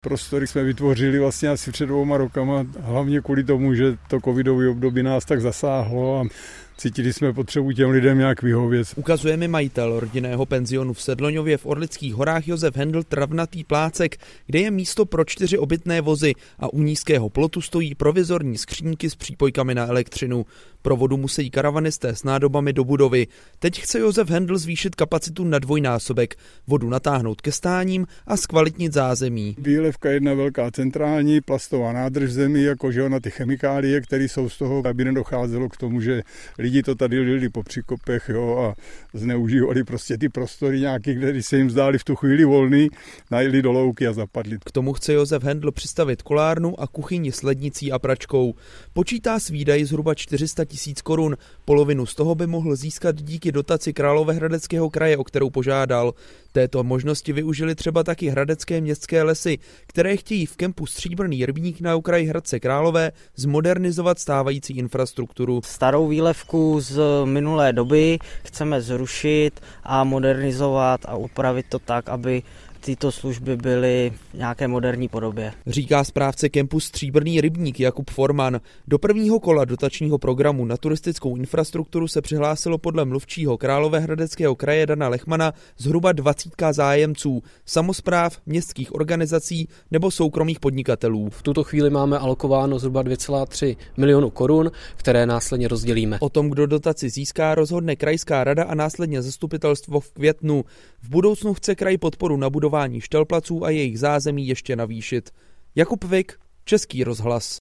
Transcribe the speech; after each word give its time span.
Prostory 0.00 0.46
jsme 0.46 0.64
vytvořili 0.64 1.18
vlastně 1.18 1.48
asi 1.48 1.72
před 1.72 1.86
dvouma 1.86 2.16
rokama, 2.16 2.66
hlavně 2.80 3.20
kvůli 3.20 3.44
tomu, 3.44 3.74
že 3.74 3.96
to 4.08 4.20
covidové 4.20 4.68
období 4.68 5.02
nás 5.02 5.24
tak 5.24 5.40
zasáhlo 5.40 6.20
a 6.20 6.24
cítili 6.78 7.12
jsme 7.12 7.32
potřebu 7.32 7.72
těm 7.72 7.90
lidem 7.90 8.18
nějak 8.18 8.42
vyhovět. 8.42 8.88
Ukazuje 8.96 9.36
mi 9.36 9.48
majitel 9.48 10.00
rodinného 10.00 10.46
penzionu 10.46 10.92
v 10.92 11.02
Sedloňově 11.02 11.56
v 11.56 11.66
Orlických 11.66 12.14
horách 12.14 12.48
Josef 12.48 12.76
Hendl 12.76 13.02
travnatý 13.02 13.64
plácek, 13.64 14.16
kde 14.46 14.58
je 14.58 14.70
místo 14.70 15.04
pro 15.04 15.24
čtyři 15.24 15.58
obytné 15.58 16.00
vozy 16.00 16.32
a 16.58 16.72
u 16.72 16.82
nízkého 16.82 17.28
plotu 17.28 17.60
stojí 17.60 17.94
provizorní 17.94 18.58
skřínky 18.58 19.10
s 19.10 19.14
přípojkami 19.14 19.74
na 19.74 19.86
elektřinu. 19.86 20.46
Pro 20.82 20.96
vodu 20.96 21.16
musí 21.16 21.50
karavanisté 21.50 22.14
s 22.14 22.24
nádobami 22.24 22.72
do 22.72 22.84
budovy. 22.84 23.26
Teď 23.58 23.80
chce 23.80 23.98
Josef 23.98 24.30
Hendl 24.30 24.58
zvýšit 24.58 24.94
kapacitu 24.94 25.44
na 25.44 25.58
dvojnásobek, 25.58 26.34
vodu 26.66 26.88
natáhnout 26.88 27.40
ke 27.40 27.52
stáním 27.52 28.06
a 28.26 28.36
zkvalitnit 28.36 28.92
zázemí. 28.92 29.56
Bílevka 29.58 30.08
je 30.08 30.14
jedna 30.14 30.34
velká 30.34 30.70
centrální 30.70 31.40
plastová 31.40 31.92
nádrž 31.92 32.32
zemi, 32.32 32.62
jakože 32.62 33.08
na 33.08 33.20
ty 33.20 33.30
chemikálie, 33.30 34.00
které 34.00 34.24
jsou 34.24 34.48
z 34.48 34.58
toho, 34.58 34.82
aby 34.86 35.04
nedocházelo 35.04 35.68
k 35.68 35.76
tomu, 35.76 36.00
že 36.00 36.22
lidi 36.68 36.82
to 36.82 36.94
tady 36.94 37.20
lili 37.20 37.48
po 37.48 37.62
příkopech 37.62 38.28
jo, 38.28 38.58
a 38.58 38.74
zneužívali 39.18 39.84
prostě 39.84 40.18
ty 40.18 40.28
prostory 40.28 40.80
nějaký, 40.80 41.16
které 41.16 41.42
se 41.42 41.56
jim 41.56 41.70
zdály 41.70 41.98
v 41.98 42.04
tu 42.04 42.16
chvíli 42.16 42.44
volný, 42.44 42.88
najeli 43.30 43.62
do 43.62 43.72
louky 43.72 44.06
a 44.06 44.12
zapadli. 44.12 44.58
K 44.64 44.70
tomu 44.72 44.92
chce 44.92 45.12
Josef 45.12 45.42
Hendl 45.42 45.72
přistavit 45.72 46.22
kolárnu 46.22 46.80
a 46.80 46.86
kuchyni 46.86 47.32
s 47.32 47.42
lednicí 47.42 47.92
a 47.92 47.98
pračkou. 47.98 48.54
Počítá 48.92 49.38
s 49.38 49.48
výdaji 49.48 49.84
zhruba 49.84 50.14
400 50.14 50.64
tisíc 50.64 51.02
korun. 51.02 51.36
Polovinu 51.64 52.06
z 52.06 52.14
toho 52.14 52.34
by 52.34 52.46
mohl 52.46 52.76
získat 52.76 53.16
díky 53.22 53.52
dotaci 53.52 53.92
Královéhradeckého 53.92 54.90
kraje, 54.90 55.16
o 55.16 55.24
kterou 55.24 55.50
požádal. 55.50 56.14
Této 56.52 56.84
možnosti 56.84 57.32
využili 57.32 57.74
třeba 57.74 58.04
taky 58.04 58.28
Hradecké 58.28 58.80
městské 58.80 59.22
lesy, 59.22 59.58
které 59.86 60.16
chtějí 60.16 60.46
v 60.46 60.56
kempu 60.56 60.86
Stříbrný 60.86 61.46
rybník 61.46 61.80
na 61.80 61.96
okraji 61.96 62.26
Hradce 62.26 62.60
Králové 62.60 63.12
zmodernizovat 63.36 64.18
stávající 64.18 64.76
infrastrukturu. 64.76 65.60
Starou 65.64 66.08
výlevku 66.08 66.57
z 66.78 67.00
minulé 67.24 67.72
doby 67.72 68.18
chceme 68.44 68.80
zrušit 68.80 69.60
a 69.84 70.04
modernizovat 70.04 71.00
a 71.06 71.16
upravit 71.16 71.66
to 71.68 71.78
tak, 71.78 72.08
aby 72.08 72.42
tyto 72.80 73.12
služby 73.12 73.56
byly 73.56 74.12
v 74.30 74.34
nějaké 74.34 74.68
moderní 74.68 75.08
podobě. 75.08 75.52
Říká 75.66 76.04
správce 76.04 76.48
kempu 76.48 76.80
Stříbrný 76.80 77.40
rybník 77.40 77.80
Jakub 77.80 78.10
Forman. 78.10 78.60
Do 78.88 78.98
prvního 78.98 79.40
kola 79.40 79.64
dotačního 79.64 80.18
programu 80.18 80.64
na 80.64 80.76
turistickou 80.76 81.36
infrastrukturu 81.36 82.08
se 82.08 82.22
přihlásilo 82.22 82.78
podle 82.78 83.04
mluvčího 83.04 83.58
Královéhradeckého 83.58 84.54
kraje 84.54 84.86
Dana 84.86 85.08
Lechmana 85.08 85.52
zhruba 85.78 86.12
20 86.12 86.52
zájemců, 86.70 87.42
samozpráv, 87.66 88.38
městských 88.46 88.94
organizací 88.94 89.68
nebo 89.90 90.10
soukromých 90.10 90.60
podnikatelů. 90.60 91.30
V 91.30 91.42
tuto 91.42 91.64
chvíli 91.64 91.90
máme 91.90 92.18
alokováno 92.18 92.78
zhruba 92.78 93.02
2,3 93.02 93.76
milionu 93.96 94.30
korun, 94.30 94.70
které 94.96 95.26
následně 95.26 95.68
rozdělíme. 95.68 96.18
O 96.20 96.28
tom, 96.28 96.50
kdo 96.50 96.66
dotaci 96.66 97.10
získá, 97.10 97.54
rozhodne 97.54 97.96
krajská 97.96 98.44
rada 98.44 98.64
a 98.64 98.74
následně 98.74 99.22
zastupitelstvo 99.22 100.00
v 100.00 100.10
květnu. 100.12 100.64
V 101.02 101.08
budoucnu 101.08 101.54
chce 101.54 101.74
kraj 101.74 101.98
podporu 101.98 102.36
na 102.36 102.50
budování 102.68 103.00
štelplaců 103.00 103.64
a 103.64 103.70
jejich 103.70 103.98
zázemí 103.98 104.46
ještě 104.46 104.76
navýšit. 104.76 105.30
Jakub 105.74 106.04
Vik, 106.04 106.32
Český 106.64 107.04
rozhlas. 107.04 107.56